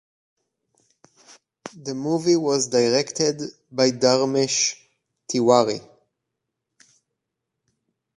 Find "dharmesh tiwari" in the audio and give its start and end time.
3.91-5.79